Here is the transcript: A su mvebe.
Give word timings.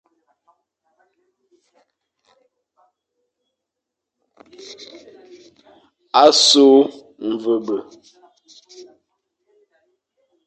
A 6.23 6.25
su 6.45 6.69
mvebe. 7.31 7.77